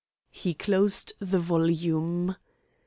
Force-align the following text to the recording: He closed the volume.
He 0.31 0.55
closed 0.55 1.13
the 1.19 1.37
volume. 1.37 2.35